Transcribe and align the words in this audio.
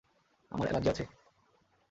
আমার 0.51 0.67
এলার্জি 0.67 0.89
আছে। 0.89 1.03